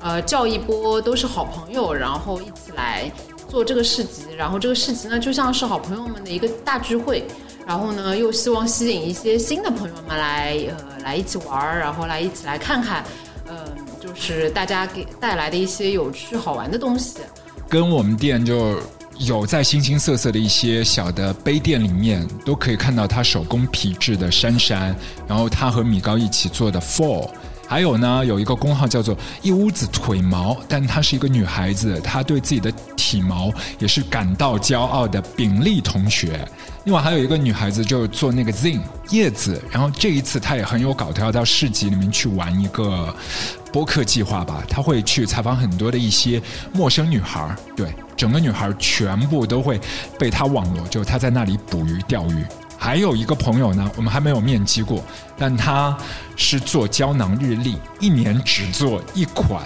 [0.00, 3.10] 呃，叫一波都是好朋友，然后一起来
[3.48, 7.26] 做这个市集，然后这个市集呢，就像是好朋友们的一个大聚会，
[7.66, 13.04] 然后呢，又希望吸引一些新的朋友们来，呃，来一起玩儿，然后来一起来看看，
[14.18, 17.18] 是大家给带来的一些有趣好玩的东西。
[17.68, 18.80] 跟我们店就
[19.18, 24.94] 有在形形色色的一些小的杯垫里面，都可以看到他手工皮质的珊珊，
[25.26, 27.28] 然后他和米高一起做的 Four，。
[27.68, 33.50] 还有呢，有一个工号叫做一屋子腿毛，但她是一个女孩子，她对自己的体毛
[33.80, 35.20] 也是感到骄傲的。
[35.34, 36.48] 炳丽同学，
[36.84, 43.12] 另外还有一个女孩子就做那个 Zin 叶子，然后这一次她也很有搞头，要到市集里面去玩一个
[43.76, 44.64] 播客计划吧。
[44.66, 46.40] 他会去采访很多的一些
[46.72, 49.78] 陌生女孩儿，对，整个女孩儿全部都会
[50.18, 52.42] 被他网罗，就她在那里捕鱼钓鱼。
[52.78, 55.04] 还有一个朋友呢，我们还没有面基过，
[55.36, 55.94] 但他
[56.36, 59.60] 是做胶囊日历，一年只做一款，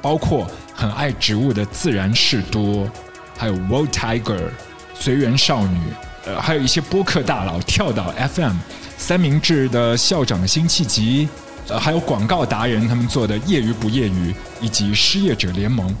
[0.00, 2.88] 包括很爱植物的自然士多，
[3.36, 4.48] 还有 World Tiger、
[4.94, 5.78] 随缘少女，
[6.24, 8.56] 呃，还有一些播客大佬，跳岛 FM、
[8.96, 11.28] 三明治的校长辛弃疾，
[11.68, 15.94] 呃，还有广告达人他们做的业余不业余，以及失业者联盟。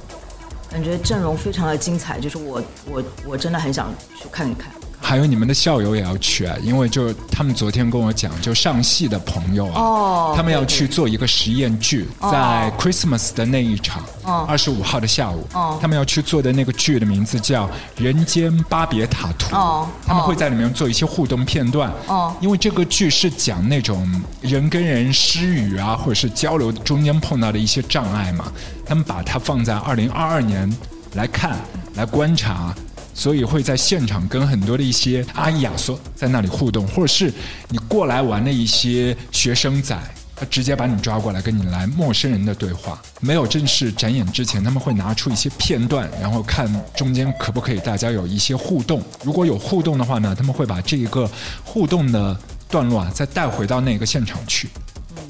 [0.70, 4.72] 感觉阵容非常的精彩，就是我我我真的很想去看一看。
[5.02, 14.46] 还有你们的校友也要去啊，因为就他们昨天跟我讲，就上戏的朋友啊，哦他们要去做一个实验剧，在 Christmas 的那一场，哦。
[14.48, 15.76] 二十五号的下午，哦。
[15.82, 22.34] 他们要去做的那个剧的名字叫《人间巴别塔图》，哦他们会在里面做一些互动片段，哦。
[22.40, 24.08] 因为这个剧是讲那种
[24.40, 28.44] 人跟人失语啊，或者是交流中间碰到的一些障碍嘛，
[28.86, 30.72] 他们把它放在二零二二年
[31.14, 31.58] 来看，
[31.94, 32.74] 来观察。
[33.14, 37.32] 所以会在现场跟很多的一些阿姨亚索在那里互动，或者是
[37.68, 39.96] 你过来玩的一些学生仔，
[40.34, 43.00] 他直接把你抓过来跟你来陌生人的对话。
[43.20, 49.02] 没有正式展演之前，他们会拿出一些片段，然后看中间可不可以大家有一些互动。
[49.22, 51.30] 如果有互动的话呢，他们会把这一个
[51.64, 52.36] 互动的
[52.68, 54.68] 段落啊再带回到那个现场去。
[55.16, 55.22] 嗯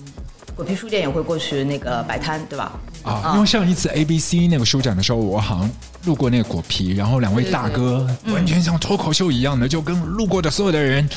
[0.54, 2.78] 果皮书店也会过去那个摆摊，对吧？
[3.02, 5.70] 啊，因为上一次 A B C 那个书展的时候，我好像
[6.04, 11.08] 路过那个果皮，然后两位大哥完全像脱口秀一样的，就跟路过的所有的人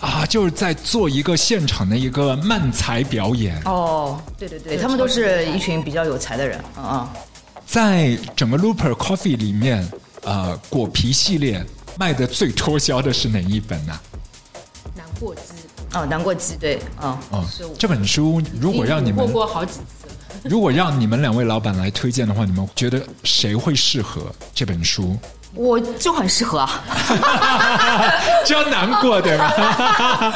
[0.00, 3.60] 啊，就是在做一个现场的一个漫才表演。
[3.64, 7.08] 哦，对对对，他们都是一群比较有才的人，嗯嗯。
[7.66, 9.88] 在整个 Looper Coffee 里面，
[10.22, 11.64] 呃，果皮系列
[11.96, 13.98] 卖的最脱销的是哪一本呢、
[14.96, 15.40] 难过鸡，
[15.94, 19.99] 哦，难过鸡，对，嗯，哦是我，这本书如果让你们过过好几次了。
[20.44, 24.22] 如果让你们两位老板来推荐的话，你们觉得谁会适合
[24.54, 25.16] 这本书？
[25.54, 26.82] 我就很适合啊，
[28.46, 30.32] 这样难过对吧？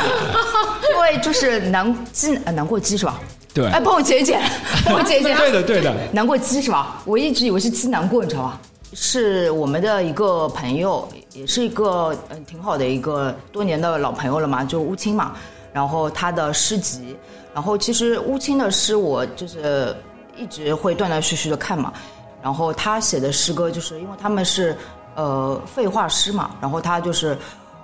[0.90, 3.18] 因为就是难鸡，呃，难过鸡是吧？
[3.54, 4.42] 对哎，帮我剪一剪，
[4.84, 5.36] 帮我剪一剪。
[5.36, 5.94] 对的对的。
[6.12, 7.00] 难过鸡是吧？
[7.04, 8.60] 我一直以为是鸡难过，你知道吧？
[8.92, 15.32] 是我们的一个朋友，也是一个嗯挺好的一个多年的老朋友了嘛，就乌青嘛。
[15.74, 17.16] 然后他的诗集，
[17.52, 19.94] 然后其实乌青的诗我就是
[20.36, 21.92] 一直会断断续续的看嘛。
[22.40, 24.76] 然后他写的诗歌，就是因为他们是
[25.16, 27.36] 呃废话诗嘛，然后他就是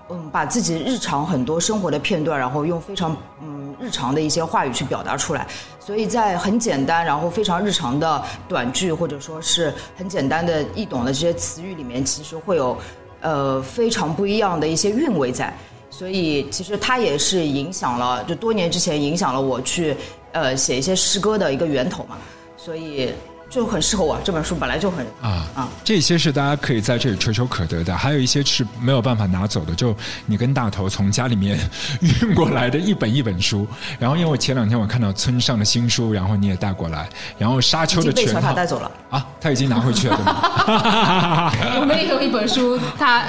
[0.09, 5.47] 嗯把自己日常很多生活的片段，然后用非常嗯日常的一些话语去表达出来，
[5.81, 12.79] 所以在很简单，然后非常日常的短句或者说是很简单的易懂的这些词语里面，其实会有
[13.21, 15.53] 呃非常不一样的一些韵味在。
[15.91, 19.95] 所以其实它也是影响了，就多年之前影响了我去
[20.33, 22.17] 呃写一些诗歌的一个源头嘛，
[22.57, 23.13] 所以
[23.51, 24.19] 就很适合我。
[24.25, 31.59] 这本书本来就很啊啊这些是大家可以在这里垂手可得的，还有一些是没有办法拿走的，就你跟大头从家里面
[32.01, 33.67] 运过来的一本一本书。
[33.99, 38.91] 然后因为我前两天我看到村上的新书，然后你也带过来，然后沙丘的全套塔带走了。
[39.11, 41.53] 啊，他已经拿回去了，对吗？
[41.81, 43.27] 我们也有一本书，他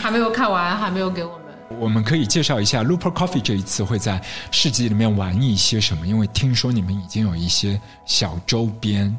[0.00, 1.45] 还没有看完，还没有给我们。
[1.80, 6.06] 我们可以介绍一下 Looper Coffee 这一次会在市集里面玩一些什么？
[6.06, 9.14] 因为听说你们已经有一些小周边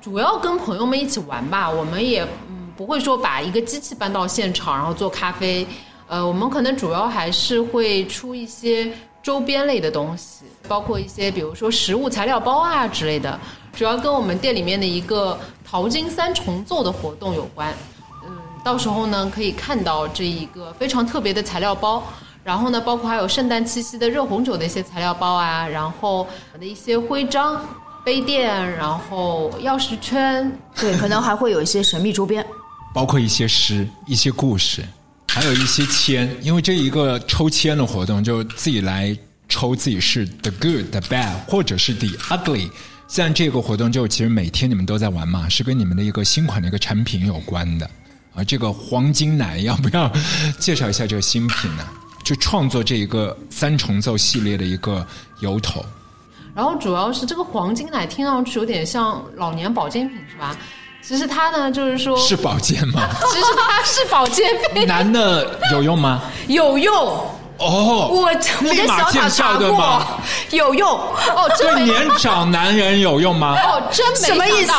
[0.00, 5.66] 主要跟朋友们一起玩吧，我们也嗯不会说把一个机器搬到现场，然后做咖啡。
[6.08, 13.38] 呃，我们可能主要还是会出一些周边类的东西，包括一些比如说食物材料包啊之类的，
[13.72, 17.72] 主要跟我们店里面的一个淘金三重奏的活动有关。
[18.62, 22.02] 嗯，到时候呢可以看到这一个非常特别的材料包。
[22.44, 27.64] 然后呢，包括还有圣诞气息的热红酒的一些材料包啊，然后我的一些徽章、
[28.04, 32.44] 杯垫，然后钥匙圈，对，可能还会有一些神秘周边。
[32.92, 34.82] 包括一些诗、一些故事，
[35.28, 36.36] 还有一些签。
[36.42, 39.16] 因为这一个抽签的活动，就自己来
[39.48, 42.68] 抽自己是 the good、the bad，或者是 the ugly。
[43.06, 47.88] 像这个活动，就其实每天你们都在玩嘛，是跟你们的一个新款的一个产品有关的
[48.34, 48.44] 啊。
[48.44, 50.10] 这个黄金奶要不要
[50.58, 51.84] 介绍一下这个新品呢？
[52.24, 55.04] 就创作这一个三重奏系列的一个
[55.40, 55.84] 由头。
[56.54, 60.56] 然后主要是这个黄金奶听上去有点像老年保健品是吧？
[61.02, 63.08] 其实它呢，就是说，是保健吗？
[63.32, 66.22] 其实它是保健品，男的有用吗？
[66.46, 66.94] 有用，
[67.58, 70.88] 哦，我我跟立马见小塔查效的吗过，有用。
[70.88, 73.56] 哦，真没对年长男人有用吗？
[73.64, 74.72] 哦，真没什么意思？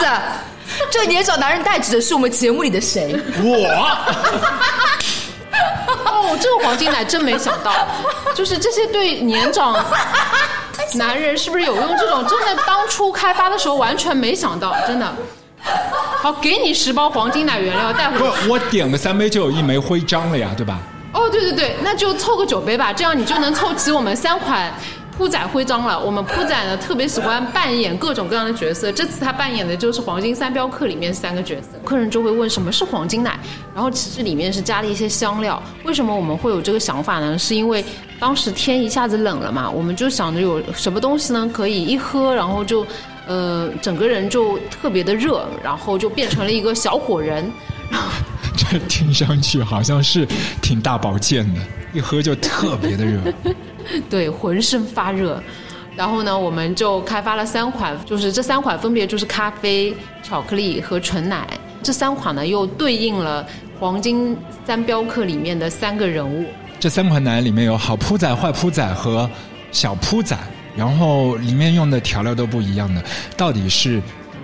[0.92, 3.16] 这个年长男人代指的是我们节目里的谁？
[3.44, 3.56] 我
[6.06, 7.74] 哦，这个黄金奶真没想到，
[8.34, 9.84] 就是这些对年长
[10.96, 11.98] 男人是不是有用？
[11.98, 15.14] 这种真的当初开发的时候完全没想到，真的。
[16.22, 20.80] 好，给你十包黄金奶原料带回去不去。，我点个三杯就有一枚徽章了呀，对吧？
[21.14, 24.74] 哦，对对对，那就凑个九杯吧，这样你就能凑齐我们三款
[25.16, 26.00] 铺仔徽章了。
[26.00, 31.70] 我们铺仔呢特别喜欢扮演各种各样的角色，这次他扮演的就是《黄金三镖客》里面三个角色。
[31.84, 33.38] 客人就会问什么是黄金奶，
[33.74, 35.62] 然后其实里面是加了一些香料。
[35.84, 37.38] 为什么我们会有这个想法呢？
[37.38, 37.84] 是因为
[38.20, 42.86] 当时天一下子冷了嘛，我们就想着有什么东西呢可以一喝，然后就
[43.28, 47.52] 呃整个人就特别的热，然后就变成了一个小火人。
[48.56, 50.28] 这听上去好像是
[50.62, 51.62] 挺大保健的，
[51.94, 53.20] 一喝就特别的热。
[54.10, 55.42] 对，浑身发热。
[55.96, 61.48] 然后呢，我们就开发了三款，就是这三款分别就是咖啡、巧克力和纯奶。
[61.84, 63.44] 这三款呢，又对应了
[63.80, 66.46] 《黄金三镖客》里面的三个人物。
[66.80, 69.30] 这三款奶里面有好铺仔、坏铺仔和
[69.72, 70.38] 小铺仔，
[70.76, 73.04] 然后里面用的调料都不一样的，
[73.38, 74.02] 到底是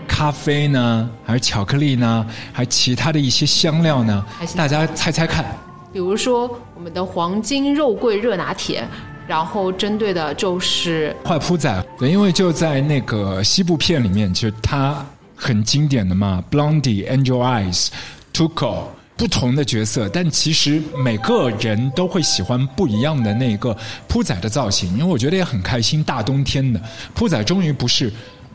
[0.08, 4.24] 咖啡呢，还是巧克力呢，还是其他的一些香料呢
[4.56, 5.46] 大家猜猜看。
[5.92, 8.88] 比如说我们的黄金肉桂热拿铁，
[9.30, 17.90] 然后针对的就是坏铺仔，对，因为就在那个西部片里面，就是它很经典的嘛，Blondie、Angel Eyes、
[18.34, 18.86] Tuco。
[19.16, 23.76] 不同的角色，但其实每个人都会喜欢不一样的那个
[24.08, 26.02] 铺仔的造型，因为我觉得也很开心。
[26.02, 26.82] 大冬天的
[27.14, 28.10] 铺仔终于不是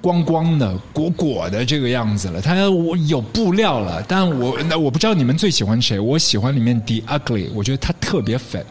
[0.05, 4.05] 光光的、果果的这个样子了，它我有布料了。
[4.07, 8.63] 但我那我不知道你们最喜欢谁，我喜欢里面 The Ugly，我觉得它特别粉。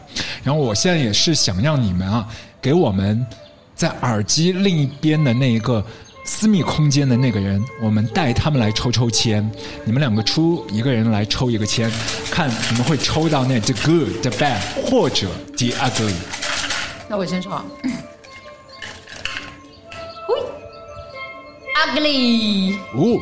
[0.44, 2.24] 然后我现在也是想让你们啊，
[2.62, 3.26] 给我们
[3.74, 5.84] 在耳机另一边的那一个
[6.24, 9.50] 私密空间的那个人，我们带他们来抽抽签。
[9.84, 11.90] 你们两个出一个人来抽一个签，
[12.30, 16.14] 看你们会抽到那 the good、the bad 或者 the ugly。
[17.08, 17.60] 那我先说
[21.74, 22.76] ，ugly。
[22.94, 23.20] 哦，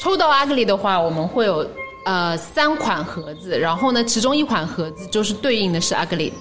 [0.00, 1.66] 抽到 ugly 的话，我们会有
[2.04, 6.32] 呃三款盒子，然后呢，其中一款盒子就是对应的是 ugly，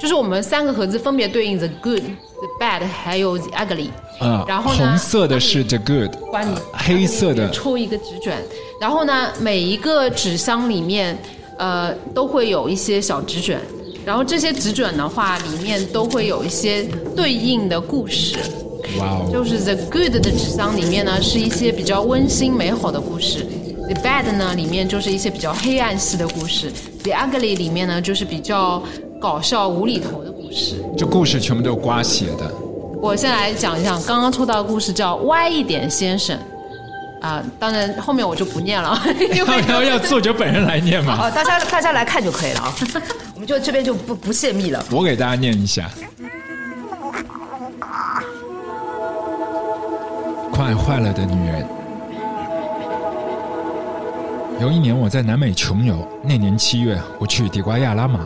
[0.00, 3.88] 就是我们三个盒子分别对应 the good、the bad 还有 the ugly。
[4.18, 8.36] 啊，然后呢红色的是 the good，关你黑色的抽一个纸卷，
[8.80, 11.18] 然后呢，每一个纸箱里面，
[11.58, 13.58] 呃，都会有一些小纸卷，
[14.04, 16.84] 然后这些纸卷的话，里面都会有一些
[17.16, 18.38] 对应的故事。
[18.98, 23.46] 哇哦，就是 the good 的纸箱里面呢，是一些比较温馨美好的故事
[23.88, 28.82] ；the bad 呢，里面就是一些比较黑暗系的故事；the ugly 里面呢，就是比较
[29.20, 30.82] 搞笑无厘头的故事。
[30.96, 32.52] 这故事全部都是刮写的。
[33.00, 36.36] 我先来讲一讲刚刚抽到的故事，叫《歪一点先生》。
[37.22, 41.16] 啊、当然后面我就不念了，因要为要要作者本人来念嘛？
[41.22, 42.74] 哦，大家大家来看就可以了啊，
[43.36, 44.84] 我们就这边就不不泄密了。
[44.90, 45.88] 我给大家念一下。
[50.52, 51.66] 快坏了的女人。
[54.60, 58.20] 有一年我在南美穷游，那年七月我去迪瓜亚拉玛，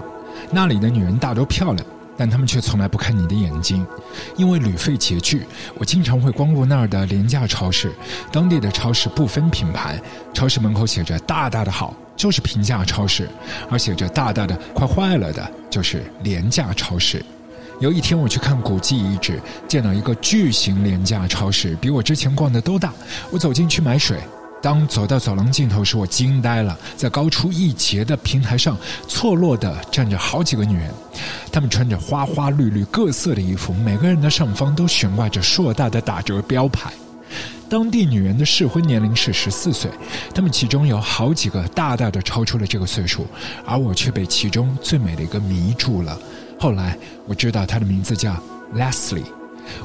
[0.51, 1.87] 那里的女人大都漂亮，
[2.17, 3.87] 但她们却从来不看你的眼睛，
[4.37, 5.47] 因为旅费拮据，
[5.79, 7.93] 我经常会光顾那儿的廉价超市。
[8.33, 9.99] 当地的超市不分品牌，
[10.35, 13.27] 超市门口写着大大的好，就是平价超市；
[13.71, 17.25] 而写着大大的快坏了的，就是廉价超市。
[17.79, 22.91] 有一天我去看古迹遗址，见到一个巨型廉价超市，比我之前逛的都大。
[23.31, 24.19] 我走进去买水，
[24.63, 30.91] 当走到走廊尽头时，我惊呆了，在高出一截的平台上，错落地站着好几个女人，
[31.53, 36.91] 她们穿着花花绿绿各色的衣服，每个人的上方都悬挂着硕大的打折标牌。
[37.69, 39.91] 当地女人的适婚年龄是十四岁，
[40.33, 43.27] 她们其中有好几个大大的超出了这个岁数，
[43.67, 46.19] 而我却被其中最美的一个迷住了。
[46.59, 48.35] 后来我知道她的名字叫
[48.75, 49.25] Leslie。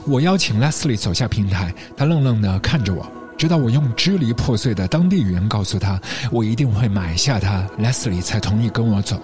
[0.05, 3.05] 我邀请 Leslie 走下平台，她愣愣地看着我，
[3.37, 5.99] 直到我用支离破碎的当地语言告诉她
[6.31, 9.19] 我一定会买下她，Leslie 才同意跟我走。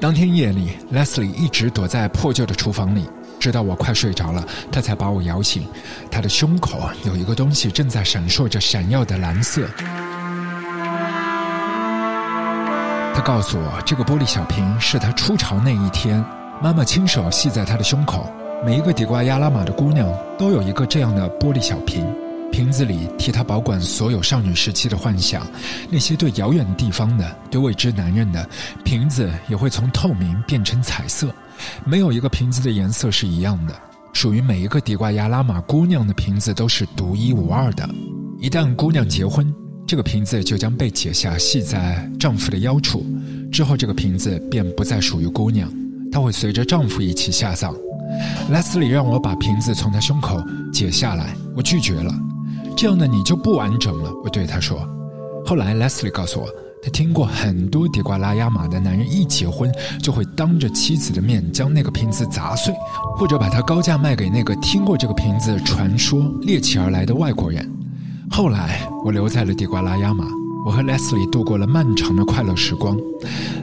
[0.00, 3.04] 当天夜里，Leslie 一直躲在破旧的厨房里，
[3.38, 5.66] 直到我快睡着了，她才把我摇醒。
[6.10, 9.68] 她的胸口有一个东西正在闪烁着闪耀的蓝色。
[13.22, 16.24] 告诉我，这个玻璃小瓶是她出巢那一天，
[16.60, 18.28] 妈妈亲手系在她的胸口。
[18.64, 20.08] 每一个迪瓜亚拉玛的姑娘
[20.38, 22.04] 都有一个这样的玻璃小瓶。
[22.50, 25.46] 瓶子里替她保管所有少女时期的幻想，
[25.88, 28.46] 那些对遥远地方的、对未知男人的，
[28.84, 31.32] 瓶子也会从透明变成彩色。
[31.84, 33.74] 没有一个瓶子的颜色是一样的，
[34.12, 37.88] 属于每一个迪瓜亚拉玛姑娘的瓶子都是独一无二的。
[38.38, 39.54] 一旦姑娘结婚，
[39.86, 43.04] 这个瓶子就将被解下，系在丈夫的腰处。
[43.50, 45.70] 之后，这个瓶子便不再属于姑娘，
[46.10, 47.74] 她会随着丈夫一起下葬。
[48.50, 52.14] 莱斯里让我把瓶子从她胸口解下来，我拒绝了。
[52.74, 54.78] 这样的你就不完整了，我对她说。
[55.44, 56.48] 后来，莱斯里告诉我，
[56.82, 59.70] 他听过很多迪瓜拉亚马的男人一结婚
[60.02, 62.74] 就会当着妻子的面将那个瓶子砸碎，
[63.16, 67.70] 或者把它高价卖给那个听过这个瓶子传说猎奇而来的外国人。
[68.32, 70.24] 后来，我留在了迪瓜拉亚马，
[70.64, 72.96] 我和 Leslie 度过了漫长的快乐时光。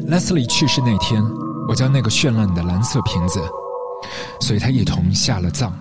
[0.07, 1.23] Leslie 去世那天，
[1.67, 3.41] 我将那个绚烂的蓝色瓶子
[4.39, 5.73] 随他一同下了葬。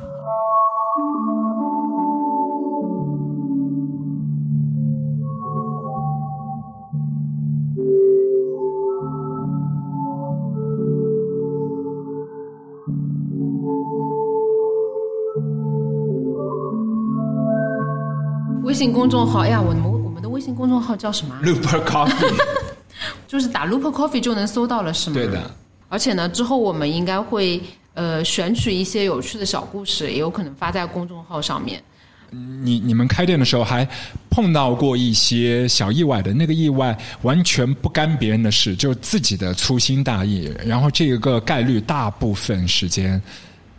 [18.79, 22.35] 信公众号，哎呀，我们我们的微信公众号叫什么啊？Looper Coffee，
[23.27, 25.15] 就是打 Looper Coffee 就能搜到了，是吗？
[25.15, 25.51] 对的。
[25.89, 27.61] 而且呢，之后我们应该会
[27.95, 31.83] 呃选取一些有趣的小故事，也有可能发在公众号上面。
[32.31, 33.89] 你你们开店的时候还
[34.31, 43.21] 碰到过一些小意外的，那个意外完全不干别人的事，就自己的粗心大意，然后这个概率大部分时间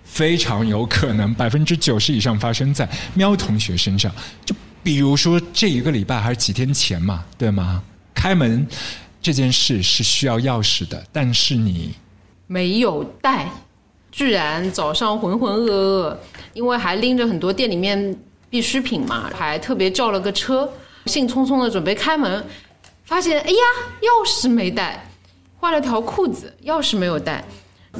[0.04, 4.12] 非常有可能百分之九十以上发生在喵同学身上。
[4.44, 7.84] 就比如说这一个礼拜还是几天前嘛，对吗？
[8.14, 8.68] 开门
[9.22, 11.94] 这件事是需要钥匙的，但是你
[12.48, 13.50] 没有带，
[14.12, 16.18] 居然早上浑浑噩噩，
[16.54, 18.18] 因为还拎着很多店里面
[18.50, 20.70] 必需品嘛，还特别叫了个车，
[21.06, 22.44] 兴冲冲的准备开门，
[23.06, 23.58] 发现哎呀，
[24.02, 25.08] 钥匙没带，
[25.58, 27.44] 换了条裤子，钥匙没有带，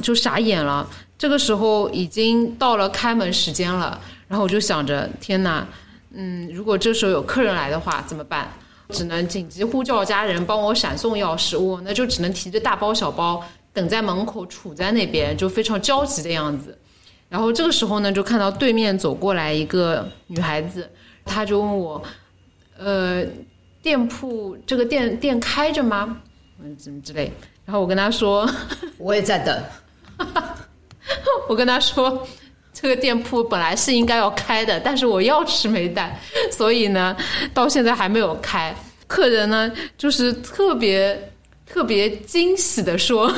[0.02, 0.88] 就傻眼了。
[1.18, 5.66] 这个时候已经到了开门时间了，然后我就想着，天哪，
[6.12, 8.48] 嗯，如果这时候有客人来的话怎么办？
[8.90, 13.40] 只能紧急呼叫家人帮我闪送钥匙，我那就只能提着大包小包
[13.72, 16.76] 等在门口杵在那边，就非常焦急的样子。
[17.28, 20.90] 然后这个时候呢，就看到对面走过来一个女孩子，
[21.24, 22.02] 她就问我，
[22.76, 23.24] 呃，
[23.80, 26.20] 店铺这个店店开着吗？
[26.60, 27.32] 嗯，怎么之类。
[27.64, 28.50] 然后我跟她说，
[28.98, 29.62] 我也在等。
[31.48, 32.26] 我跟她说，
[32.80, 36.18] 这个店铺本来是应该要开的，但是我钥匙没带，
[36.50, 37.16] 所以呢，
[37.52, 38.74] 到现在还没有开。
[39.06, 41.32] 客人呢，就是特别
[41.66, 43.28] 特别惊喜的说：“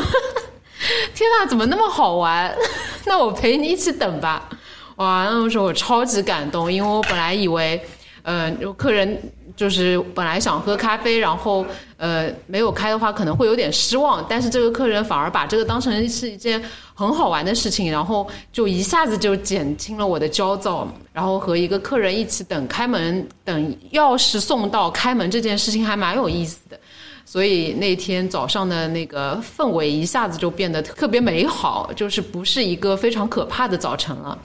[1.15, 2.55] 天呐，怎么那么好玩？
[3.05, 4.49] 那我陪你一起等吧。”
[4.97, 7.81] 哇，那时候我超级感动，因为我本来以为，
[8.23, 9.21] 呃，客人
[9.57, 11.65] 就是本来想喝咖啡，然后
[11.97, 16.63] 呃没有开的话可能会有点失望，但是这个客人反而把这个当成是一件
[16.95, 26.79] 很好玩的事情，然后就一下子就减轻了我的焦躁，然后和一个客人一起等开门，等钥匙送到开门这件事情还蛮有意思的。
[27.25, 34.37] 所以那天早上的那个氛围一下子就变得特别美好，就是不是一个非常可怕的早晨了。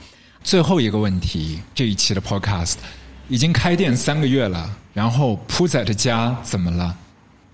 [0.42, 2.76] 最后一个问题，这一期的 Podcast
[3.28, 6.92] 已经开店三个月了，然后铺仔的家怎么了？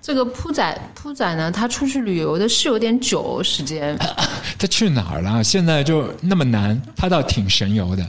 [0.01, 3.95] 这个铺仔铺仔呢，他出去旅游的是有点久时间，
[4.59, 5.45] 他去哪儿了？
[5.45, 8.03] 现在就那么难，他倒挺神游的。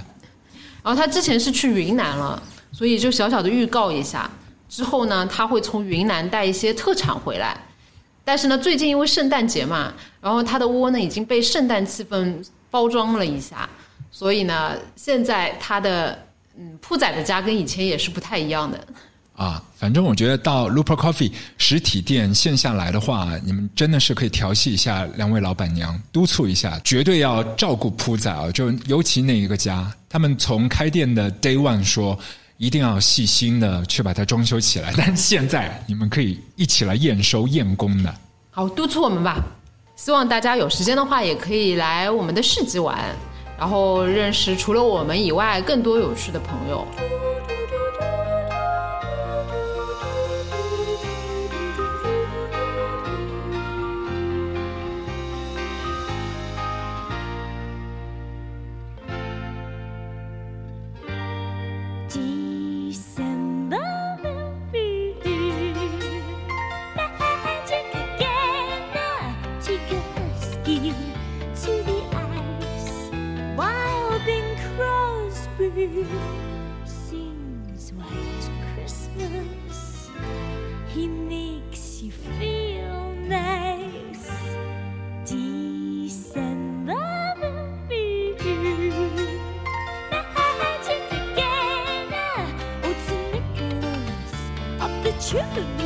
[0.81, 4.29] 然后他之前是去云南了，所以就小小的预告一下，
[4.69, 7.57] 之后呢，他会从云南带一些特产回来。
[8.23, 13.69] 但是呢，最近因为圣诞节嘛，然后他的窝呢已经被圣诞气氛包装了一下，
[14.11, 16.17] 所以呢，现在他的
[16.57, 18.79] 嗯铺仔的家跟以前也是不太一样的。
[19.36, 28.49] 啊，反正我觉得到 Looper Coffee 实体店线下来的话，你们真的是可以调戏一下两位老板娘，督促一下，绝对要照顾铺仔啊！
[28.51, 32.17] 就尤其那一个家，他们从开店的 Day One 说
[32.57, 38.15] 一定要细心的去把它装修起来，但现在你们可以一起来验收验工的。
[38.51, 39.43] 好，督促我们吧。
[39.97, 42.97] 希望大家有时间的话，也可以来我们的市集玩，
[43.59, 46.88] 然后认识除了我们以外更多有趣的朋友。
[95.56, 95.84] to do.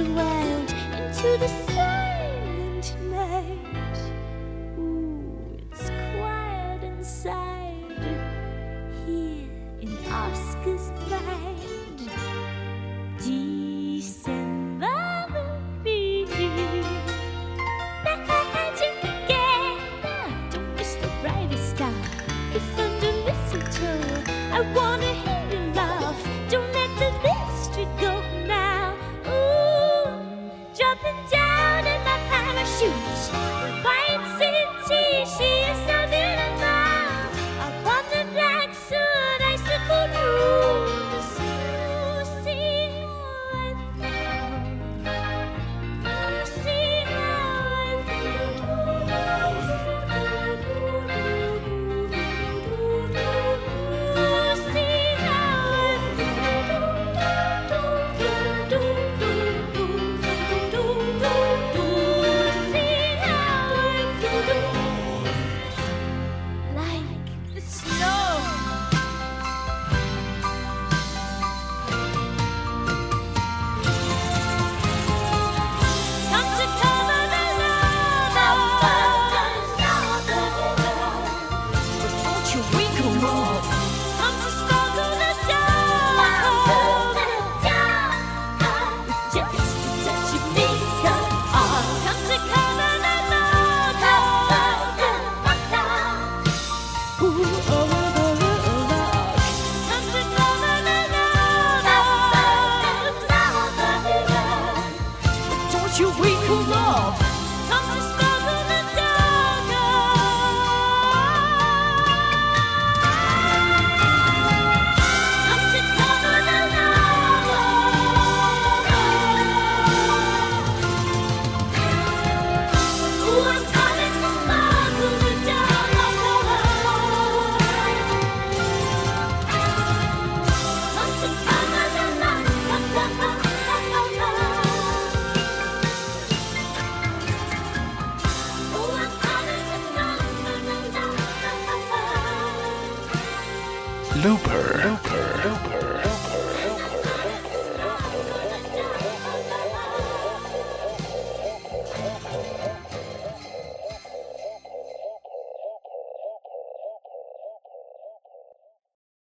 [0.00, 1.83] around into the sun.